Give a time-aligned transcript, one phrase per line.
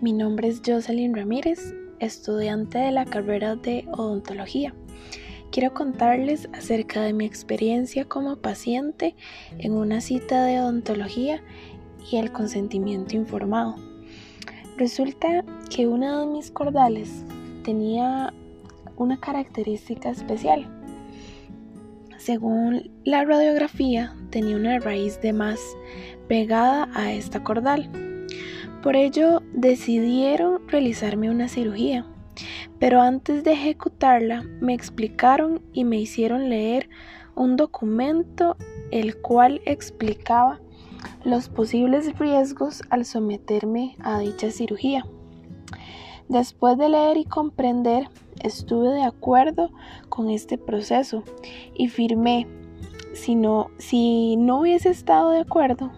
[0.00, 4.72] Mi nombre es Jocelyn Ramírez, estudiante de la carrera de odontología.
[5.50, 9.16] Quiero contarles acerca de mi experiencia como paciente
[9.58, 11.42] en una cita de odontología
[12.08, 13.74] y el consentimiento informado.
[14.76, 17.24] Resulta que una de mis cordales
[17.64, 18.32] tenía
[18.96, 20.68] una característica especial.
[22.16, 25.58] Según la radiografía, tenía una raíz de más
[26.28, 28.05] pegada a esta cordal.
[28.82, 32.06] Por ello decidieron realizarme una cirugía,
[32.78, 36.88] pero antes de ejecutarla me explicaron y me hicieron leer
[37.34, 38.56] un documento
[38.90, 40.60] el cual explicaba
[41.24, 45.04] los posibles riesgos al someterme a dicha cirugía.
[46.28, 48.08] Después de leer y comprender,
[48.42, 49.70] estuve de acuerdo
[50.08, 51.22] con este proceso
[51.74, 52.46] y firmé.
[53.14, 55.92] Si no, si no hubiese estado de acuerdo,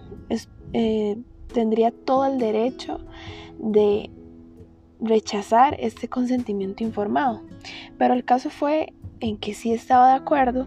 [0.73, 1.17] eh,
[1.53, 3.01] tendría todo el derecho
[3.59, 4.11] de
[5.01, 7.43] rechazar este consentimiento informado.
[7.99, 10.67] Pero el caso fue en que sí estaba de acuerdo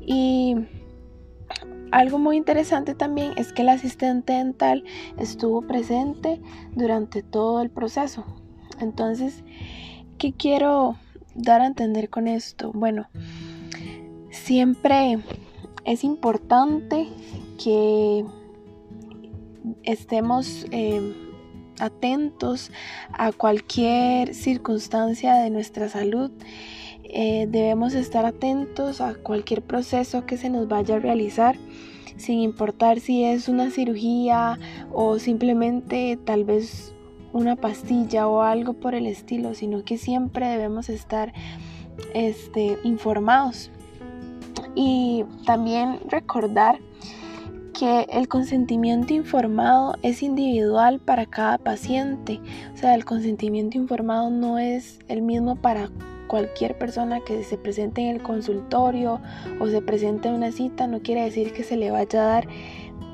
[0.00, 0.56] y
[1.90, 4.84] algo muy interesante también es que el asistente dental
[5.18, 6.40] estuvo presente
[6.74, 8.24] durante todo el proceso.
[8.80, 9.42] Entonces,
[10.18, 10.96] ¿qué quiero
[11.34, 12.72] dar a entender con esto?
[12.74, 13.08] Bueno,
[14.30, 15.18] siempre
[15.84, 17.08] es importante
[17.62, 18.24] que
[19.82, 21.14] estemos eh,
[21.80, 22.70] atentos
[23.12, 26.30] a cualquier circunstancia de nuestra salud.
[27.04, 31.56] Eh, debemos estar atentos a cualquier proceso que se nos vaya a realizar,
[32.16, 34.58] sin importar si es una cirugía
[34.92, 36.94] o simplemente tal vez
[37.32, 41.32] una pastilla o algo por el estilo, sino que siempre debemos estar
[42.14, 43.70] este, informados.
[44.74, 46.78] Y también recordar
[47.78, 52.40] que el consentimiento informado es individual para cada paciente.
[52.74, 55.88] O sea, el consentimiento informado no es el mismo para
[56.26, 59.20] cualquier persona que se presente en el consultorio
[59.60, 60.88] o se presente en una cita.
[60.88, 62.48] No quiere decir que se le vaya a dar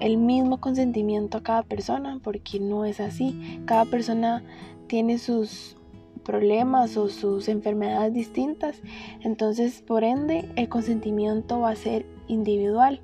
[0.01, 3.61] el mismo consentimiento a cada persona, porque no es así.
[3.67, 4.43] Cada persona
[4.87, 5.77] tiene sus
[6.25, 8.81] problemas o sus enfermedades distintas,
[9.21, 13.01] entonces por ende el consentimiento va a ser individual.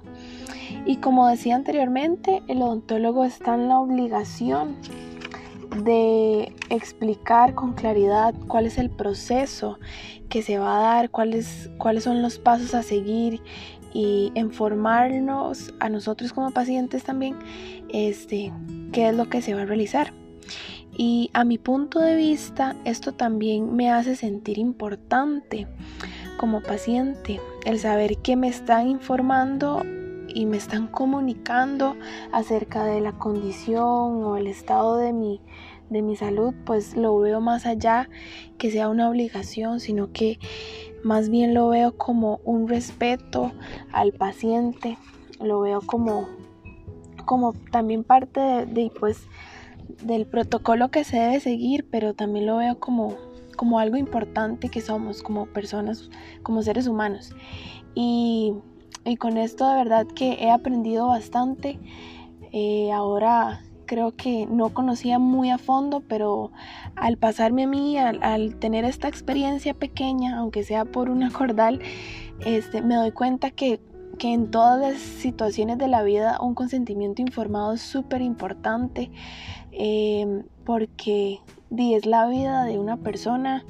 [0.86, 4.76] Y como decía anteriormente, el odontólogo está en la obligación
[5.84, 9.78] de explicar con claridad cuál es el proceso
[10.28, 13.40] que se va a dar, cuáles, cuáles son los pasos a seguir
[13.92, 17.36] y informarnos a nosotros como pacientes también
[17.92, 18.52] este,
[18.92, 20.12] qué es lo que se va a realizar.
[20.96, 25.66] Y a mi punto de vista, esto también me hace sentir importante
[26.36, 29.82] como paciente, el saber que me están informando
[30.34, 31.96] y me están comunicando
[32.32, 35.40] acerca de la condición o el estado de mi,
[35.90, 38.08] de mi salud, pues lo veo más allá
[38.58, 40.38] que sea una obligación, sino que
[41.02, 43.52] más bien lo veo como un respeto
[43.92, 44.98] al paciente,
[45.40, 46.28] lo veo como,
[47.24, 49.26] como también parte de, pues,
[50.02, 53.16] del protocolo que se debe seguir, pero también lo veo como,
[53.56, 56.10] como algo importante que somos como personas,
[56.42, 57.34] como seres humanos.
[57.94, 58.54] Y,
[59.18, 61.78] con esto de verdad que he aprendido bastante.
[62.52, 66.52] Eh, ahora creo que no conocía muy a fondo, pero
[66.94, 71.80] al pasarme a mí, al, tener esta experiencia pequeña, aunque sea por una cordal,
[72.44, 73.80] este, me doy cuenta que,
[74.22, 79.10] en todas las situaciones de la vida un consentimiento informado es súper importante
[79.72, 81.40] em, porque
[81.78, 83.64] es la vida de una persona,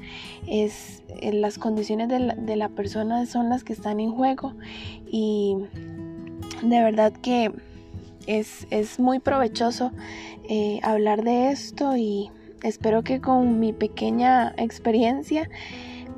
[0.47, 4.55] es, eh, las condiciones de la, de la persona son las que están en juego
[5.07, 5.57] y
[6.63, 7.53] de verdad que
[8.27, 9.93] es, muy provechoso
[10.49, 12.31] eh, hablar de esto y
[12.63, 15.49] espero que con mi pequeña experiencia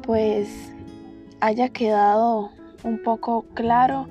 [0.02, 0.72] pues
[1.40, 2.50] haya quedado
[2.84, 4.08] un poco claro.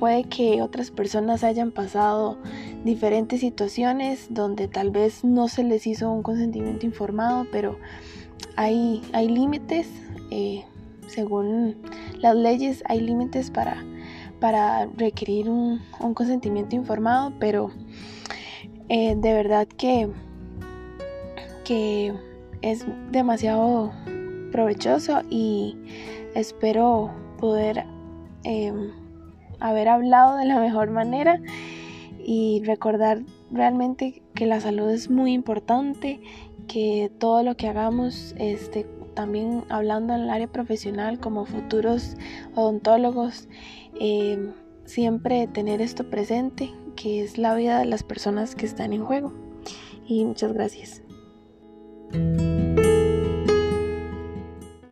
[0.00, 2.38] Puede que otras personas hayan pasado
[2.84, 7.78] diferentes situaciones donde tal vez no se les hizo un consentimiento informado, pero
[8.56, 9.88] hay, hay límites,
[10.32, 10.64] eh,
[11.06, 11.76] según
[12.18, 13.84] las leyes hay límites para
[14.40, 15.80] para requerir un,
[16.14, 17.70] consentimiento informado, pero
[18.88, 20.08] eh, de verdad que,
[21.64, 22.12] que
[22.62, 23.92] es demasiado
[24.50, 25.76] provechoso y
[26.34, 27.84] espero poder
[28.44, 28.90] em,
[29.60, 31.40] haber hablado de la mejor manera
[32.24, 36.20] y recordar realmente que la salud es muy importante,
[36.68, 42.16] que todo lo que hagamos este, también hablando en el área profesional como futuros
[42.54, 43.48] odontólogos,
[43.98, 44.52] eh,
[44.84, 49.32] siempre tener esto presente, que es la vida de las personas que están en juego.
[50.06, 51.02] Y muchas gracias.